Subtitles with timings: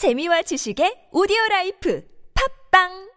[0.00, 2.00] 재미와 지식의 오디오 life.
[2.32, 3.09] 팟빵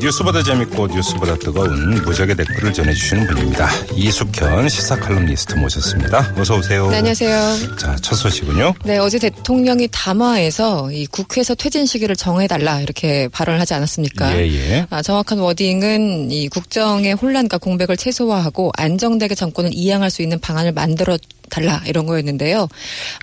[0.00, 3.68] 뉴스보다 재밌고 뉴스보다 뜨거운 무적의 댓글을 전해주시는 분입니다.
[3.94, 6.34] 이숙현 시사 칼럼니스트 모셨습니다.
[6.38, 6.88] 어서 오세요.
[6.88, 7.76] 네, 안녕하세요.
[7.76, 8.74] 자, 첫 소식은요.
[8.84, 14.36] 네, 어제 대통령이 담화에서 이 국회에서 퇴진 시기를 정해달라 이렇게 발언을 하지 않았습니까?
[14.38, 14.86] 예, 예.
[14.88, 21.18] 아, 정확한 wording은 이 국정의 혼란과 공백을 최소화하고 안정되게 정권을 이양할 수 있는 방안을 만들어
[21.50, 22.68] 달라 이런 거였는데요.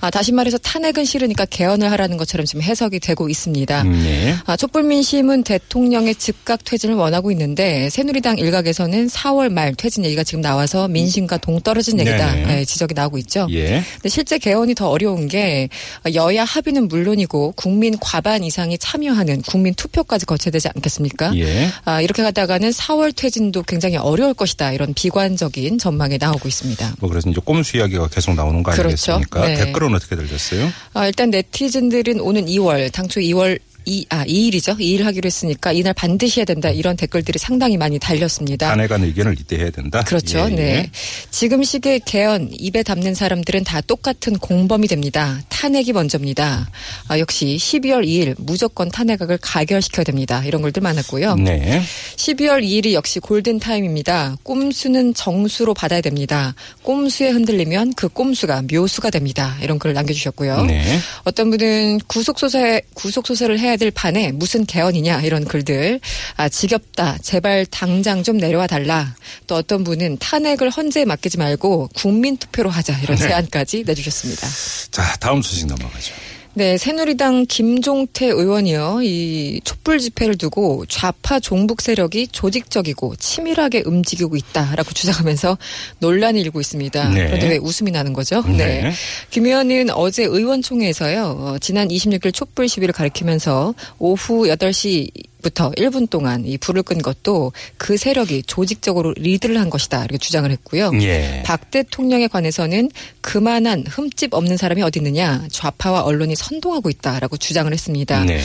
[0.00, 3.82] 아, 다시 말해서 탄핵은 싫으니까 개헌을 하라는 것처럼 지금 해석이 되고 있습니다.
[3.82, 4.36] 음, 예.
[4.46, 10.40] 아, 촛불 민심은 대통령의 즉각 퇴진을 원하고 있는데 새누리당 일각에서는 4월 말 퇴진 얘기가 지금
[10.40, 12.60] 나와서 민심과 동떨어진 얘기다 네네.
[12.60, 13.46] 예, 지적이 나오고 있죠.
[13.50, 13.82] 예.
[13.94, 15.68] 근데 실제 개헌이 더 어려운 게
[16.14, 21.34] 여야 합의는 물론이고 국민 과반 이상이 참여하는 국민 투표까지 거쳐야 되지 않겠습니까?
[21.36, 21.68] 예.
[21.84, 24.72] 아, 이렇게 가다가는 4월 퇴진도 굉장히 어려울 것이다.
[24.72, 26.96] 이런 비관적인 전망이 나오고 있습니다.
[27.00, 29.12] 뭐 그래서 이제 꼼수 이야기가 계속 나오는 거 그렇죠.
[29.12, 29.46] 아니겠습니까?
[29.46, 29.54] 네.
[29.64, 30.72] 댓글은 어떻게 들렸어요?
[30.94, 34.78] 아, 일단 네티즌들은 오는 2월, 당초 2월 이, 아, 2일이죠.
[34.78, 36.70] 2일 하기로 했으니까 이날 반드시 해야 된다.
[36.70, 38.68] 이런 댓글들이 상당히 많이 달렸습니다.
[38.88, 40.02] 간 의견을 이때 해야 된다.
[40.02, 40.38] 그렇죠.
[40.38, 40.56] 예, 예.
[40.56, 40.90] 네.
[41.30, 45.40] 지금 시기에 개헌 입에 담는 사람들은 다 똑같은 공범이 됩니다.
[45.48, 46.68] 탄핵이 먼저입니다.
[47.08, 50.42] 아, 역시 12월 2일 무조건 탄핵을 가결시켜야 됩니다.
[50.44, 51.36] 이런 글들 많았고요.
[51.36, 51.82] 네.
[52.16, 54.36] 12월 2일이 역시 골든 타임입니다.
[54.42, 56.54] 꼼수는 정수로 받아야 됩니다.
[56.82, 59.56] 꼼수에 흔들리면 그 꼼수가 묘수가 됩니다.
[59.62, 60.64] 이런 글을 남겨주셨고요.
[60.64, 60.98] 네.
[61.24, 66.00] 어떤 분은 구속소설, 구속소설을 해야 될 판에 무슨 개헌이냐 이런 글들.
[66.36, 67.18] 아, 지겹다.
[67.22, 69.14] 제발 당장 좀 내려와 달라.
[69.46, 72.98] 또 어떤 분은 탄핵을 헌재에 맡기지 말고 국민 투표로 하자.
[73.02, 73.28] 이런 네.
[73.28, 74.48] 제안까지 내주셨습니다.
[74.90, 76.12] 자, 다음 소식 넘어가죠.
[76.58, 78.98] 네, 새누리당 김종태 의원이요.
[79.04, 85.56] 이 촛불 집회를 두고 좌파 종북 세력이 조직적이고 치밀하게 움직이고 있다라고 주장하면서
[86.00, 87.10] 논란이 일고 있습니다.
[87.10, 87.26] 네.
[87.26, 88.42] 그런데 왜 웃음이 나는 거죠?
[88.42, 88.90] 네.
[89.30, 91.22] 김 의원은 어제 의원총회에서요.
[91.38, 95.12] 어, 지난 26일 촛불 시위를 가리키면서 오후 8시
[95.42, 100.50] 부터 1분 동안 이 불을 끈 것도 그 세력이 조직적으로 리드를 한 것이다 이렇게 주장을
[100.50, 100.90] 했고요.
[101.02, 101.42] 예.
[101.44, 102.90] 박 대통령에 관해서는
[103.20, 108.24] 그만한 흠집 없는 사람이 어디 있느냐 좌파와 언론이 선동하고 있다라고 주장을 했습니다.
[108.24, 108.40] 네.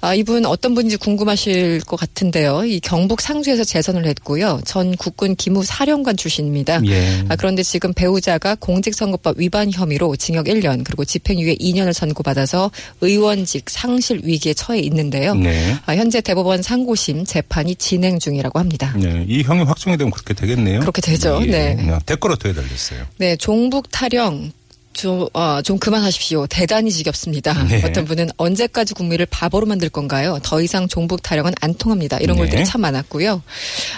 [0.00, 2.64] 아, 이분 어떤 분인지 궁금하실 것 같은데요.
[2.64, 4.60] 이 경북 상주에서 재선을 했고요.
[4.64, 6.80] 전 국군 기무 사령관 출신입니다.
[6.86, 7.24] 예.
[7.28, 12.70] 아, 그런데 지금 배우자가 공직선거법 위반 혐의로 징역 1년 그리고 집행유예 2년을 선고받아서
[13.00, 15.34] 의원직 상실 위기에 처해 있는데요.
[15.34, 15.76] 네.
[15.86, 18.92] 아, 현재 대 법원 상고심 재판이 진행 중이라고 합니다.
[18.94, 19.24] 네.
[19.26, 20.80] 이 형이 확정이 되면 그렇게 되겠네요.
[20.80, 21.40] 그렇게 되죠.
[21.42, 21.46] 예.
[21.46, 21.98] 네.
[22.04, 23.06] 댓글 어떻게 달렸어요?
[23.16, 24.52] 네, 종북 타령.
[24.96, 26.46] 좀, 어, 좀 그만하십시오.
[26.46, 27.52] 대단히 지겹습니다.
[27.64, 27.82] 네.
[27.84, 30.38] 어떤 분은 언제까지 국민을 바보로 만들 건가요?
[30.42, 32.18] 더 이상 종북 타령은 안 통합니다.
[32.18, 32.42] 이런 네.
[32.42, 33.42] 글들이 참 많았고요.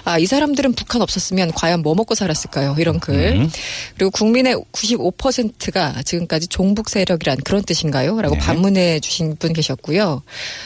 [0.05, 2.75] 아, 이 사람들은 북한 없었으면 과연 뭐 먹고 살았을까요?
[2.79, 3.15] 이런 글.
[3.15, 3.51] 음.
[3.97, 8.21] 그리고 국민의 95%가 지금까지 종북 세력이란 그런 뜻인가요?
[8.21, 8.41] 라고 네.
[8.41, 10.23] 반문해 주신 분 계셨고요.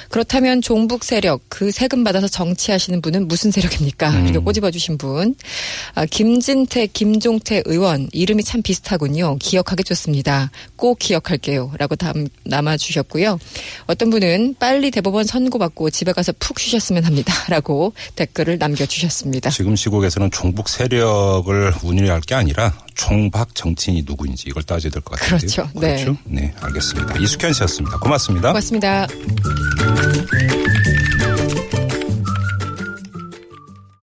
[0.09, 4.10] 그렇다면 종북 세력, 그 세금 받아서 정치하시는 분은 무슨 세력입니까?
[4.10, 4.25] 음.
[4.25, 5.34] 이렇게 꼬집어 주신 분.
[5.94, 9.37] 아, 김진태, 김종태 의원 이름이 참 비슷하군요.
[9.38, 10.21] 기억하기 좋습니다.
[10.76, 11.72] 꼭 기억할게요.
[11.78, 13.38] 라고 담, 남아주셨고요.
[13.86, 17.32] 어떤 분은 빨리 대법원 선고받고 집에 가서 푹 쉬셨으면 합니다.
[17.48, 19.50] 라고 댓글을 남겨주셨습니다.
[19.50, 25.38] 지금 시국에서는 종북 세력을 운율할 게 아니라 총박 정치인이 누구인지 이걸 따져야 될 것 같은데요.
[25.38, 25.80] 그렇죠.
[25.80, 25.94] 네.
[26.04, 26.16] 그렇죠.
[26.24, 27.16] 네, 알겠습니다.
[27.18, 27.98] 이숙현 씨였습니다.
[27.98, 28.48] 고맙습니다.
[28.48, 29.06] 고맙습니다.